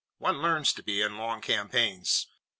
One 0.17 0.41
learns 0.41 0.73
to 0.73 0.81
be 0.81 0.99
in 1.03 1.19
long 1.19 1.41
campaigns. 1.41 2.25